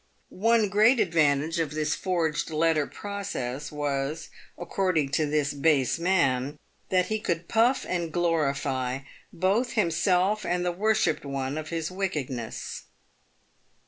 One 0.33 0.67
great 0.67 0.99
advantage 0.99 1.59
of 1.59 1.75
this 1.75 1.93
forged 1.93 2.49
letter 2.49 2.87
process 2.87 3.71
was— 3.71 4.29
according 4.57 5.09
to 5.09 5.27
this 5.27 5.53
base 5.53 5.99
man— 5.99 6.57
that 6.89 7.05
he 7.09 7.19
could 7.19 7.47
puff 7.47 7.85
and 7.87 8.11
glorify 8.11 9.01
both 9.31 9.73
himself 9.73 10.43
and 10.43 10.65
the 10.65 10.71
wor 10.71 10.95
shipped 10.95 11.23
one 11.23 11.55
of 11.55 11.69
his 11.69 11.91
wickedness. 11.91 12.85